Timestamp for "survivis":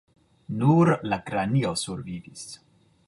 1.83-2.49